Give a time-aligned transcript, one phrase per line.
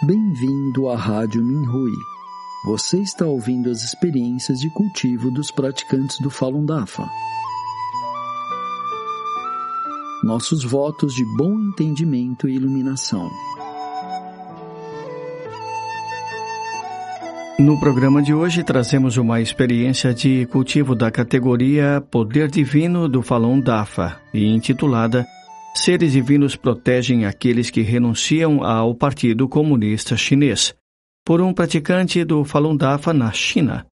[0.00, 1.90] Bem-vindo à Rádio Minhui.
[2.66, 7.10] Você está ouvindo as experiências de cultivo dos praticantes do Falun Dafa.
[10.22, 13.28] Nossos votos de bom entendimento e iluminação.
[17.58, 23.60] No programa de hoje trazemos uma experiência de cultivo da categoria Poder Divino do Falun
[23.60, 25.26] Dafa e intitulada
[25.74, 30.74] Seres divinos protegem aqueles que renunciam ao Partido Comunista Chinês,
[31.24, 33.86] por um praticante do Falun Dafa na China.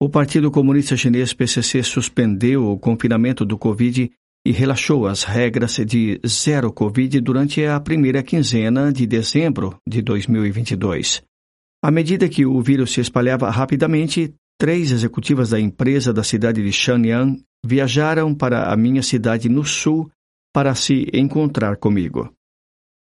[0.00, 4.10] O Partido Comunista Chinês PCC suspendeu o confinamento do Covid
[4.46, 11.22] e relaxou as regras de zero Covid durante a primeira quinzena de dezembro de 2022.
[11.82, 16.72] À medida que o vírus se espalhava rapidamente, três executivas da empresa da cidade de
[16.72, 20.10] Shenyang viajaram para a minha cidade no sul
[20.52, 22.32] para se encontrar comigo.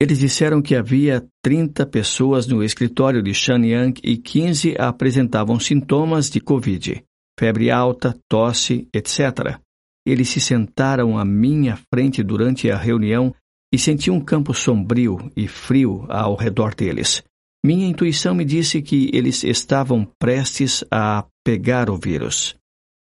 [0.00, 6.40] Eles disseram que havia 30 pessoas no escritório de Shenyang e 15 apresentavam sintomas de
[6.40, 7.04] Covid,
[7.38, 9.58] febre alta, tosse, etc.
[10.06, 13.34] Eles se sentaram à minha frente durante a reunião
[13.72, 17.22] e senti um campo sombrio e frio ao redor deles.
[17.64, 22.56] Minha intuição me disse que eles estavam prestes a pegar o vírus.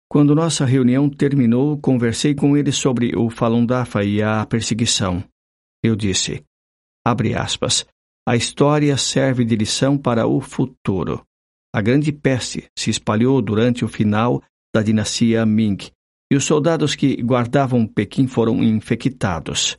[0.09, 5.23] Quando nossa reunião terminou, conversei com eles sobre o Falun Dafa e a perseguição.
[5.83, 6.43] Eu disse,
[7.05, 7.85] abre aspas,
[8.27, 11.23] a história serve de lição para o futuro.
[11.73, 14.41] A grande peste se espalhou durante o final
[14.73, 15.77] da dinastia Ming,
[16.31, 19.77] e os soldados que guardavam Pequim foram infectados.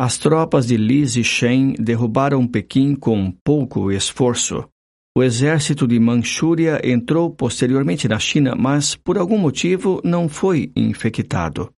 [0.00, 4.68] As tropas de Li Zixen derrubaram Pequim com pouco esforço.
[5.18, 11.72] O exército de Manchúria entrou posteriormente na China, mas por algum motivo não foi infectado.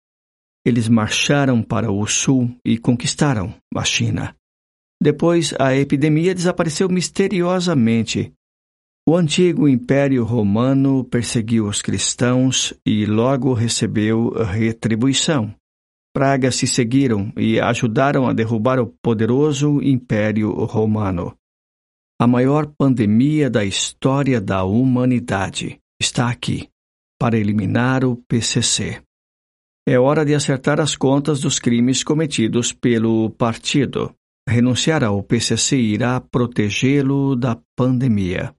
[0.65, 4.35] Eles marcharam para o sul e conquistaram a China.
[5.01, 8.33] Depois, a epidemia desapareceu misteriosamente.
[9.07, 15.55] O antigo Império Romano perseguiu os cristãos e logo recebeu retribuição
[16.13, 21.38] pragas se seguiram e ajudaram a derrubar o poderoso Império Romano.
[22.21, 26.67] A maior pandemia da história da humanidade está aqui
[27.17, 29.01] para eliminar o PCC.
[29.87, 34.13] É hora de acertar as contas dos crimes cometidos pelo partido.
[34.45, 38.53] Renunciar ao PCC irá protegê-lo da pandemia.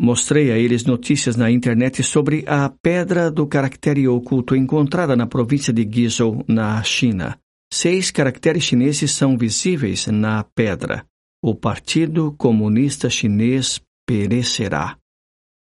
[0.00, 5.72] Mostrei a eles notícias na internet sobre a pedra do caractere oculto encontrada na província
[5.72, 7.36] de Guizhou, na China.
[7.72, 11.04] Seis caracteres chineses são visíveis na pedra.
[11.42, 14.96] O Partido Comunista Chinês perecerá.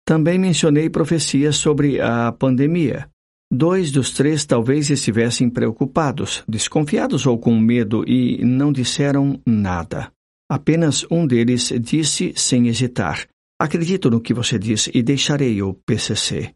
[0.05, 3.09] Também mencionei profecias sobre a pandemia.
[3.53, 10.13] Dois dos três talvez estivessem preocupados, desconfiados ou com medo e não disseram nada.
[10.49, 13.27] Apenas um deles disse sem hesitar:
[13.61, 16.53] Acredito no que você diz e deixarei o PCC.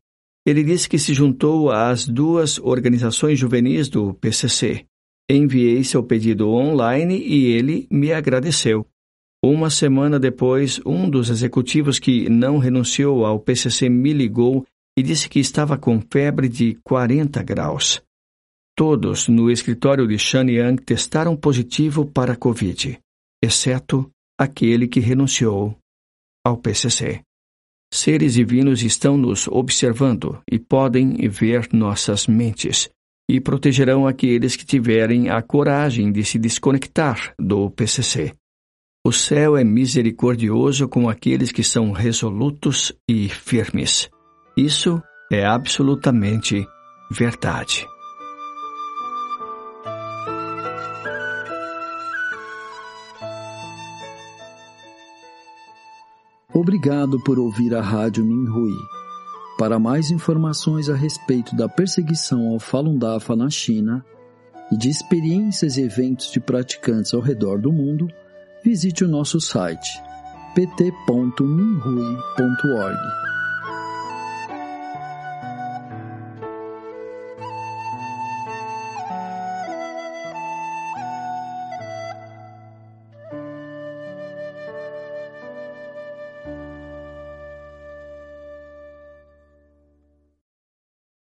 [0.46, 4.84] Ele disse que se juntou às duas organizações juvenis do PCC.
[5.30, 8.86] Enviei seu pedido online e ele me agradeceu.
[9.46, 14.64] Uma semana depois, um dos executivos que não renunciou ao PCC me ligou
[14.98, 18.02] e disse que estava com febre de 40 graus.
[18.74, 22.98] Todos no escritório de Shanyang testaram positivo para a Covid,
[23.44, 24.10] exceto
[24.40, 25.76] aquele que renunciou
[26.42, 27.20] ao PCC.
[27.92, 32.88] Seres divinos estão nos observando e podem ver nossas mentes,
[33.30, 38.34] e protegerão aqueles que tiverem a coragem de se desconectar do PCC.
[39.06, 44.08] O céu é misericordioso com aqueles que são resolutos e firmes.
[44.56, 44.98] Isso
[45.30, 46.66] é absolutamente
[47.10, 47.86] verdade.
[56.54, 58.72] Obrigado por ouvir a Rádio Minhui.
[59.58, 64.02] Para mais informações a respeito da perseguição ao Falun Dafa na China
[64.72, 68.08] e de experiências e eventos de praticantes ao redor do mundo,
[68.64, 70.02] visite o nosso site
[70.54, 73.33] pt.minhui.org.